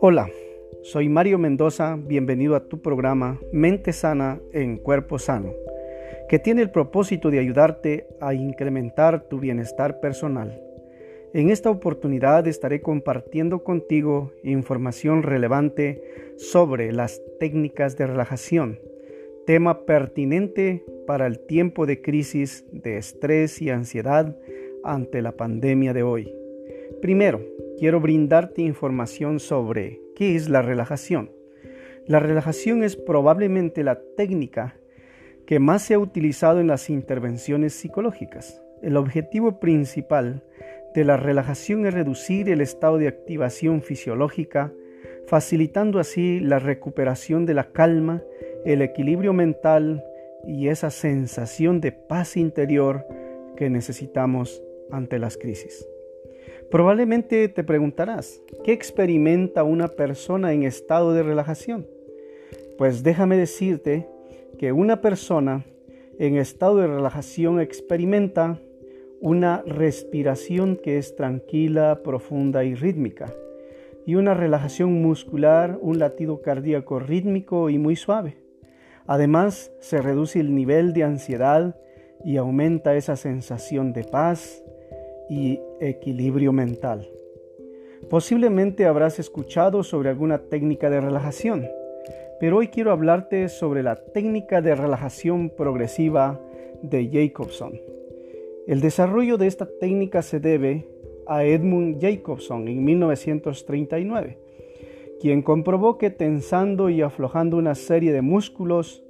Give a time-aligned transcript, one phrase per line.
[0.00, 0.28] Hola,
[0.82, 5.52] soy Mario Mendoza, bienvenido a tu programa Mente Sana en Cuerpo Sano,
[6.28, 10.60] que tiene el propósito de ayudarte a incrementar tu bienestar personal.
[11.34, 16.02] En esta oportunidad estaré compartiendo contigo información relevante
[16.36, 18.78] sobre las técnicas de relajación,
[19.46, 24.36] tema pertinente para el tiempo de crisis de estrés y ansiedad
[24.84, 26.32] ante la pandemia de hoy.
[27.00, 27.40] Primero,
[27.78, 31.30] quiero brindarte información sobre qué es la relajación.
[32.06, 34.76] La relajación es probablemente la técnica
[35.46, 38.62] que más se ha utilizado en las intervenciones psicológicas.
[38.82, 40.42] El objetivo principal
[40.94, 44.72] de la relajación es reducir el estado de activación fisiológica,
[45.26, 48.22] facilitando así la recuperación de la calma,
[48.64, 50.04] el equilibrio mental
[50.46, 53.06] y esa sensación de paz interior
[53.56, 55.86] que necesitamos ante las crisis.
[56.70, 61.86] Probablemente te preguntarás, ¿qué experimenta una persona en estado de relajación?
[62.78, 64.08] Pues déjame decirte
[64.58, 65.64] que una persona
[66.18, 68.60] en estado de relajación experimenta
[69.20, 73.32] una respiración que es tranquila, profunda y rítmica,
[74.04, 78.36] y una relajación muscular, un latido cardíaco rítmico y muy suave.
[79.06, 81.76] Además, se reduce el nivel de ansiedad
[82.24, 84.62] y aumenta esa sensación de paz,
[85.32, 87.08] y equilibrio mental.
[88.10, 91.66] Posiblemente habrás escuchado sobre alguna técnica de relajación,
[92.38, 96.38] pero hoy quiero hablarte sobre la técnica de relajación progresiva
[96.82, 97.80] de Jacobson.
[98.66, 100.86] El desarrollo de esta técnica se debe
[101.26, 104.38] a Edmund Jacobson en 1939,
[105.18, 109.02] quien comprobó que tensando y aflojando una serie de músculos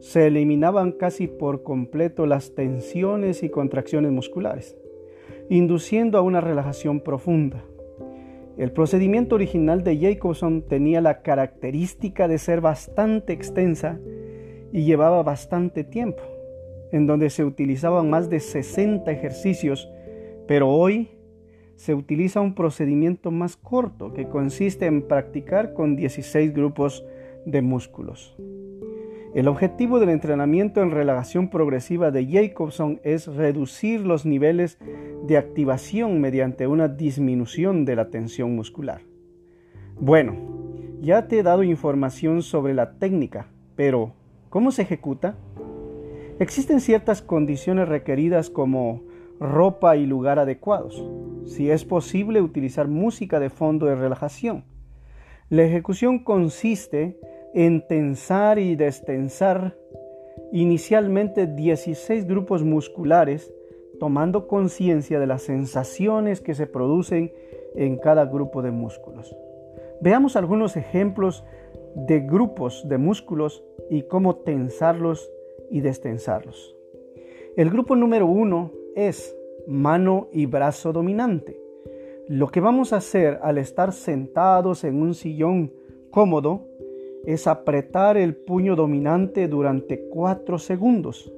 [0.00, 4.79] se eliminaban casi por completo las tensiones y contracciones musculares
[5.50, 7.64] induciendo a una relajación profunda.
[8.56, 13.98] El procedimiento original de Jacobson tenía la característica de ser bastante extensa
[14.72, 16.22] y llevaba bastante tiempo,
[16.92, 19.90] en donde se utilizaban más de 60 ejercicios,
[20.46, 21.10] pero hoy
[21.74, 27.04] se utiliza un procedimiento más corto que consiste en practicar con 16 grupos
[27.44, 28.36] de músculos.
[29.32, 34.76] El objetivo del entrenamiento en relajación progresiva de Jacobson es reducir los niveles
[35.26, 39.02] de activación mediante una disminución de la tensión muscular.
[39.98, 40.34] Bueno,
[41.00, 44.14] ya te he dado información sobre la técnica, pero
[44.48, 45.36] ¿cómo se ejecuta?
[46.38, 49.02] Existen ciertas condiciones requeridas como
[49.38, 51.04] ropa y lugar adecuados.
[51.46, 54.64] Si es posible utilizar música de fondo de relajación.
[55.48, 57.18] La ejecución consiste
[57.54, 59.76] en tensar y destensar
[60.52, 63.52] inicialmente 16 grupos musculares,
[64.00, 67.32] tomando conciencia de las sensaciones que se producen
[67.76, 69.36] en cada grupo de músculos.
[70.00, 71.44] Veamos algunos ejemplos
[71.94, 75.30] de grupos de músculos y cómo tensarlos
[75.70, 76.74] y destensarlos.
[77.56, 79.36] El grupo número uno es
[79.68, 81.60] mano y brazo dominante.
[82.26, 85.72] Lo que vamos a hacer al estar sentados en un sillón
[86.10, 86.66] cómodo
[87.26, 91.30] es apretar el puño dominante durante 4 segundos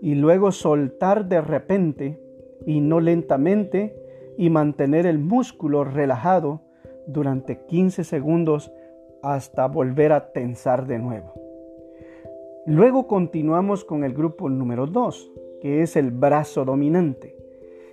[0.00, 2.18] y luego soltar de repente
[2.66, 3.96] y no lentamente
[4.36, 6.62] y mantener el músculo relajado
[7.06, 8.72] durante 15 segundos
[9.22, 11.34] hasta volver a tensar de nuevo.
[12.66, 17.36] Luego continuamos con el grupo número 2, que es el brazo dominante,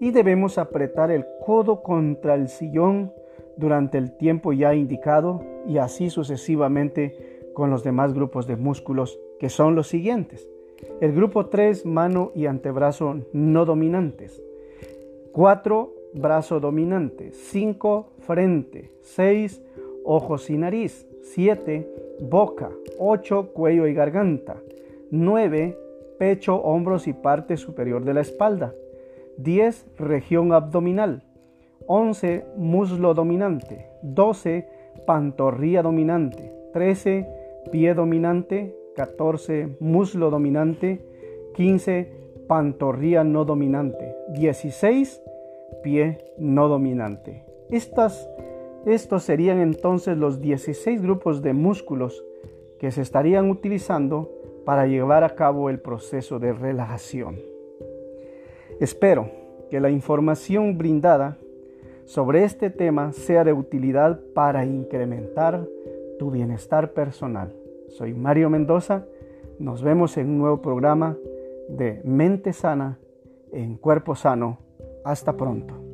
[0.00, 3.12] y debemos apretar el codo contra el sillón
[3.56, 9.48] durante el tiempo ya indicado y así sucesivamente con los demás grupos de músculos que
[9.48, 10.48] son los siguientes.
[11.00, 14.42] El grupo 3, mano y antebrazo no dominantes.
[15.32, 17.32] 4, brazo dominante.
[17.32, 18.90] 5, frente.
[19.02, 19.62] 6,
[20.04, 21.06] ojos y nariz.
[21.22, 21.88] 7,
[22.20, 22.70] boca.
[22.98, 24.56] 8, cuello y garganta.
[25.10, 25.78] 9,
[26.18, 28.74] pecho, hombros y parte superior de la espalda.
[29.38, 31.22] 10, región abdominal.
[31.88, 34.68] 11 muslo dominante, 12
[35.06, 37.26] pantorrilla dominante, 13
[37.72, 41.00] pie dominante, 14 muslo dominante,
[41.54, 42.10] 15
[42.48, 45.22] pantorrilla no dominante, 16
[45.84, 47.44] pie no dominante.
[47.70, 48.28] Estas,
[48.86, 52.24] estos serían entonces los 16 grupos de músculos
[52.80, 54.32] que se estarían utilizando
[54.64, 57.38] para llevar a cabo el proceso de relajación.
[58.80, 59.30] Espero
[59.70, 61.38] que la información brindada
[62.04, 65.68] sobre este tema sea de utilidad para incrementar
[66.18, 67.57] tu bienestar personal.
[67.88, 69.04] Soy Mario Mendoza,
[69.58, 71.16] nos vemos en un nuevo programa
[71.68, 72.98] de Mente Sana
[73.52, 74.58] en Cuerpo Sano
[75.04, 75.87] Hasta pronto.